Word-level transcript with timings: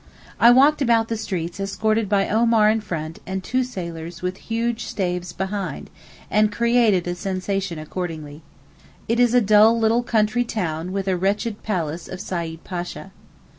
I 0.39 0.49
walked 0.49 0.81
about 0.81 1.09
the 1.09 1.15
streets 1.15 1.59
escorted 1.59 2.09
by 2.09 2.27
Omar 2.27 2.71
in 2.71 2.81
front 2.81 3.19
and 3.27 3.43
two 3.43 3.63
sailors 3.63 4.23
with 4.23 4.37
huge 4.49 4.85
staves 4.85 5.31
behind, 5.31 5.91
and 6.31 6.51
created 6.51 7.07
a 7.07 7.13
sensation 7.13 7.77
accordingly. 7.77 8.41
It 9.07 9.19
is 9.19 9.35
a 9.35 9.41
dull 9.41 9.77
little 9.77 10.01
country 10.01 10.43
town 10.43 10.91
with 10.91 11.07
a 11.07 11.17
wretched 11.17 11.61
palace 11.61 12.07
of 12.07 12.19
Said 12.19 12.63
Pasha. 12.63 13.11